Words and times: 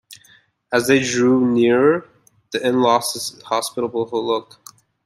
As 0.73 0.87
they 0.87 0.99
drew 1.03 1.45
nearer, 1.45 2.09
the 2.49 2.65
inn 2.67 2.81
lost 2.81 3.15
its 3.15 3.39
hospitable 3.43 4.03
look. 4.11 4.59